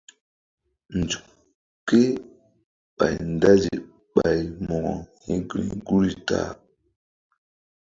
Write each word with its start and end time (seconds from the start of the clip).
Nzuk 0.99 1.25
ké 1.87 1.99
ɓay 2.97 3.15
ndazi 3.33 3.73
ɓay 4.15 4.39
Mo̧ko 4.67 4.93
hi̧ 5.23 5.37
gahru 5.87 6.05
ye 6.09 6.15
ta-a. 6.27 6.49